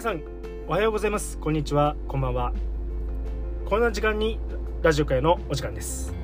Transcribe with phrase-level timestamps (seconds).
[0.00, 0.22] 皆さん
[0.66, 1.36] おはようございます。
[1.36, 1.94] こんにちは。
[2.08, 2.54] こんばんは。
[3.66, 4.40] こんな時間に
[4.80, 6.14] ラジオ会のお時間です。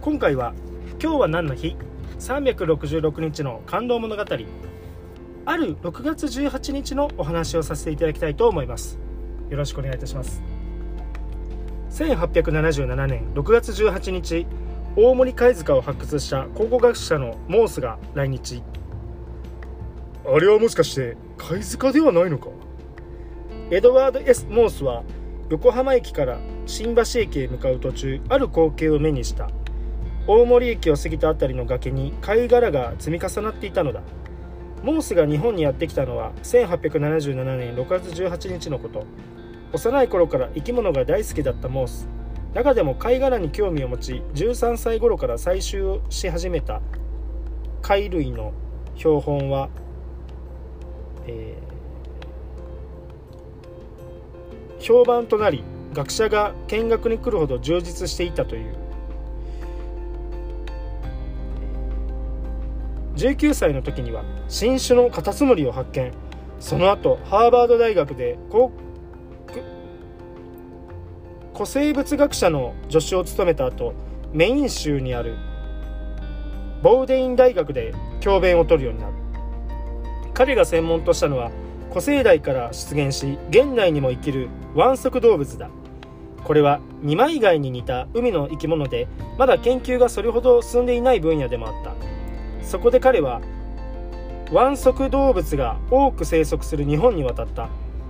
[0.00, 0.54] 今回は
[1.00, 1.76] 今日は何の日
[2.18, 4.24] ？366日の感動物語。
[4.24, 8.98] ある6月18日のお話をさせていただきたいと思います。
[9.50, 10.42] よろしくお願いいたします。
[11.92, 14.48] 1877年6月18日
[14.96, 18.64] 大森貝塚を発掘した考古学者のモースが来日。
[20.26, 22.48] あれはもしかして貝塚ではないのか？
[23.72, 25.04] エドワード・ S・ モースは
[25.48, 29.48] 横浜駅から新橋駅へ向かう途中ある光景を目にした。
[30.26, 34.02] 大森駅を過ぎた辺りの崖に貝殻が積み重なっていたのだ。
[34.82, 39.04] モースが日本にやってきたのは1877年6月18日のこと。
[39.72, 42.08] 幼い頃から生き物が大好きだったモース。
[42.54, 46.80] 中でも貝殻に興味を持ち13歳頃から採集をし始めた。
[47.82, 48.52] 貝類の
[48.96, 49.68] 標本は、
[51.28, 51.79] えー、
[54.80, 58.74] 評判となり学者が見学に来るほど充実していたという。
[63.16, 66.12] 19歳の時には新種のカタツムリを発見。
[66.58, 68.38] その後ハーバード大学で
[71.54, 73.94] 古生物学者の助手を務めた後
[74.32, 75.36] メイン州にある
[76.82, 79.14] ボウデイン大学で教鞭を取るようになる。
[80.34, 81.50] 彼が専門としたのは
[81.90, 85.70] 古生代から出現し現代にも生きる腕足動物だ。
[86.44, 91.94] これは二枚貝に似た海の生き物でまだ研究がそれほど進んでいない分野でもあった。
[92.64, 93.40] そこで彼は
[94.50, 97.68] 腕足動物が多く生息する日本に渡った。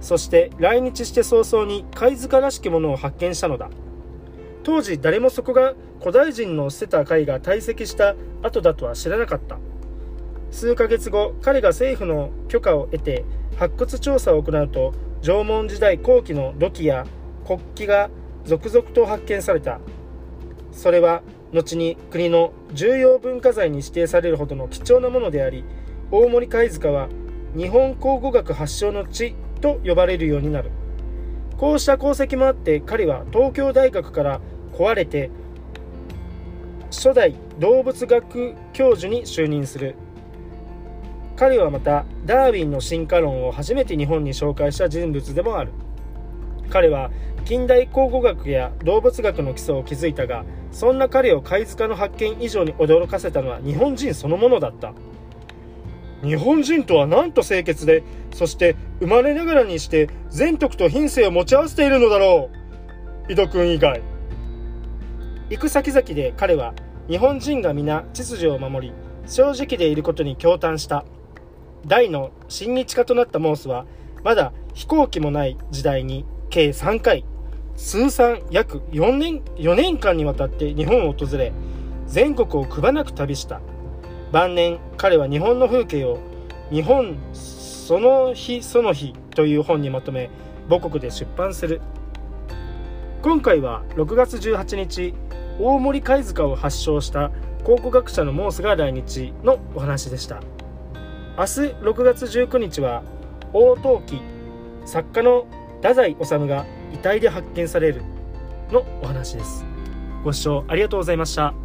[0.00, 3.70] そして来日して早々に貝塚らしきものを発見したのだ。
[4.62, 9.58] 当時誰もそこが古代人の捨てた貝が堆積した後だとは知らなかった。
[10.50, 13.24] 数ヶ月後彼が政府の許可を得て
[13.56, 14.92] 発掘調査を行うと
[15.22, 17.06] 縄文時代後期の土器や
[17.46, 18.10] 国旗が
[18.44, 19.80] 続々と発見された
[20.72, 25.64] それは後に国の重要文化財に指定されるほどの貴重なものであり
[26.10, 27.08] 大森貝塚は
[27.56, 30.70] 日本考古学発祥の地と呼ばれるようになる。
[31.58, 34.40] こうした功績もあって彼は東京大学から
[34.72, 35.30] 壊れて
[36.90, 39.94] 初代動物学教授に就任する。
[41.36, 45.72] 彼はまたダーウィンの進化論を初めて日本に紹介した人物でもある。
[46.70, 47.10] 彼は
[47.44, 54.92] 近代考古学や動物学の基礎を築いたがそんな彼を貝塚の発見以上に驚かせたのは日本人そのものだった。
[56.22, 62.48] 日本人とはなんと清潔でそして生まれながらにして善徳と品性を持ち合わせているのだろ
[63.28, 63.32] う。
[63.32, 64.02] 井戸君以外。
[65.50, 66.74] 行く先々で彼は
[67.08, 68.94] 日本人が皆秩序を守り
[69.26, 71.04] 正直でいることに驚嘆した。
[71.86, 73.86] 大の親日家となったモースは
[74.24, 77.24] まだ飛行機もない時代に計3回
[77.76, 81.52] 通算約4年 ,4 年間にわたって日本を訪れ
[82.06, 83.60] 全国をくばなく旅した。
[84.30, 86.18] 晩年彼は日本の風景を
[86.70, 90.30] 日本その日その日という本にまとめ
[90.68, 91.80] 母国で出版する。
[93.22, 95.14] 今回は6月18日
[95.58, 97.30] 大森貝塚を発祥した
[97.64, 100.40] 考古学者のモースが来日のお話でした。
[101.36, 101.50] 明日
[101.80, 103.02] 6月19日は
[103.54, 104.20] 大陶器
[104.84, 108.02] 作家の太宰治が遺体で発見される
[108.70, 109.64] のお話です。
[110.24, 111.61] ご視聴ありがとうございました。